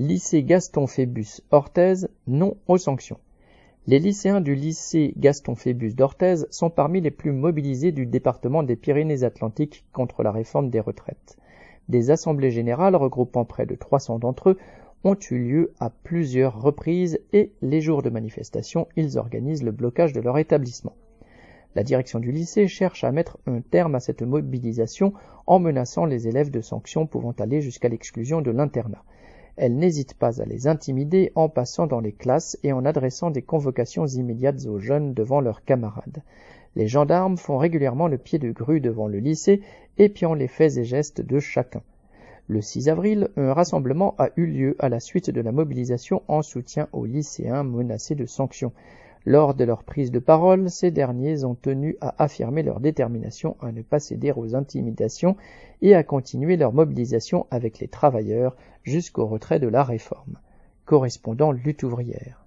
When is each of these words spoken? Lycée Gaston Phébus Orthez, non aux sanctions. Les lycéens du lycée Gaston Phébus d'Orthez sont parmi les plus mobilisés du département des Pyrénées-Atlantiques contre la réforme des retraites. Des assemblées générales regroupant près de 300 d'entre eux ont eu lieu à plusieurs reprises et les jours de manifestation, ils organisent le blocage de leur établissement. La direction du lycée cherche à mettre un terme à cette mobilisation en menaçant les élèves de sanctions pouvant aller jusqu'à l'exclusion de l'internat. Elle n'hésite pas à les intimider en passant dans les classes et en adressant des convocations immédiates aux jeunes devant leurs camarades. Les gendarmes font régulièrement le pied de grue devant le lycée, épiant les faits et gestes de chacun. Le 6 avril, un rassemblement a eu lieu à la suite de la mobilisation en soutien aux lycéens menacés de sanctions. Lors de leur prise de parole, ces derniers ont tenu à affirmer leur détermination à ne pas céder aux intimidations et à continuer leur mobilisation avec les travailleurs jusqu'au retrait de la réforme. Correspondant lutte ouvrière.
Lycée 0.00 0.42
Gaston 0.42 0.86
Phébus 0.86 1.42
Orthez, 1.50 2.06
non 2.26 2.56
aux 2.68 2.78
sanctions. 2.78 3.18
Les 3.86 3.98
lycéens 3.98 4.40
du 4.40 4.54
lycée 4.54 5.12
Gaston 5.18 5.54
Phébus 5.54 5.92
d'Orthez 5.92 6.46
sont 6.48 6.70
parmi 6.70 7.02
les 7.02 7.10
plus 7.10 7.32
mobilisés 7.32 7.92
du 7.92 8.06
département 8.06 8.62
des 8.62 8.76
Pyrénées-Atlantiques 8.76 9.84
contre 9.92 10.22
la 10.22 10.32
réforme 10.32 10.70
des 10.70 10.80
retraites. 10.80 11.36
Des 11.90 12.10
assemblées 12.10 12.50
générales 12.50 12.96
regroupant 12.96 13.44
près 13.44 13.66
de 13.66 13.74
300 13.74 14.20
d'entre 14.20 14.48
eux 14.48 14.58
ont 15.04 15.18
eu 15.30 15.36
lieu 15.38 15.74
à 15.80 15.90
plusieurs 15.90 16.62
reprises 16.62 17.20
et 17.34 17.52
les 17.60 17.82
jours 17.82 18.00
de 18.00 18.08
manifestation, 18.08 18.88
ils 18.96 19.18
organisent 19.18 19.62
le 19.62 19.72
blocage 19.72 20.14
de 20.14 20.22
leur 20.22 20.38
établissement. 20.38 20.96
La 21.74 21.82
direction 21.82 22.20
du 22.20 22.32
lycée 22.32 22.68
cherche 22.68 23.04
à 23.04 23.12
mettre 23.12 23.36
un 23.44 23.60
terme 23.60 23.96
à 23.96 24.00
cette 24.00 24.22
mobilisation 24.22 25.12
en 25.46 25.58
menaçant 25.58 26.06
les 26.06 26.26
élèves 26.26 26.50
de 26.50 26.62
sanctions 26.62 27.06
pouvant 27.06 27.34
aller 27.38 27.60
jusqu'à 27.60 27.90
l'exclusion 27.90 28.40
de 28.40 28.50
l'internat. 28.50 29.04
Elle 29.62 29.76
n'hésite 29.76 30.14
pas 30.14 30.40
à 30.40 30.46
les 30.46 30.68
intimider 30.68 31.32
en 31.34 31.50
passant 31.50 31.86
dans 31.86 32.00
les 32.00 32.12
classes 32.12 32.58
et 32.62 32.72
en 32.72 32.86
adressant 32.86 33.30
des 33.30 33.42
convocations 33.42 34.06
immédiates 34.06 34.64
aux 34.64 34.78
jeunes 34.78 35.12
devant 35.12 35.42
leurs 35.42 35.66
camarades. 35.66 36.22
Les 36.76 36.88
gendarmes 36.88 37.36
font 37.36 37.58
régulièrement 37.58 38.08
le 38.08 38.16
pied 38.16 38.38
de 38.38 38.52
grue 38.52 38.80
devant 38.80 39.06
le 39.06 39.18
lycée, 39.18 39.60
épiant 39.98 40.32
les 40.32 40.48
faits 40.48 40.78
et 40.78 40.84
gestes 40.84 41.20
de 41.20 41.38
chacun. 41.40 41.82
Le 42.48 42.62
6 42.62 42.88
avril, 42.88 43.28
un 43.36 43.52
rassemblement 43.52 44.14
a 44.16 44.30
eu 44.36 44.46
lieu 44.46 44.76
à 44.78 44.88
la 44.88 44.98
suite 44.98 45.28
de 45.28 45.42
la 45.42 45.52
mobilisation 45.52 46.22
en 46.26 46.40
soutien 46.40 46.88
aux 46.92 47.04
lycéens 47.04 47.62
menacés 47.62 48.14
de 48.14 48.24
sanctions. 48.24 48.72
Lors 49.26 49.54
de 49.54 49.64
leur 49.64 49.84
prise 49.84 50.10
de 50.10 50.18
parole, 50.18 50.70
ces 50.70 50.90
derniers 50.90 51.44
ont 51.44 51.54
tenu 51.54 51.96
à 52.00 52.22
affirmer 52.22 52.62
leur 52.62 52.80
détermination 52.80 53.56
à 53.60 53.70
ne 53.70 53.82
pas 53.82 54.00
céder 54.00 54.32
aux 54.34 54.54
intimidations 54.54 55.36
et 55.82 55.94
à 55.94 56.02
continuer 56.02 56.56
leur 56.56 56.72
mobilisation 56.72 57.46
avec 57.50 57.80
les 57.80 57.88
travailleurs 57.88 58.56
jusqu'au 58.82 59.26
retrait 59.26 59.60
de 59.60 59.68
la 59.68 59.84
réforme. 59.84 60.38
Correspondant 60.86 61.52
lutte 61.52 61.82
ouvrière. 61.82 62.46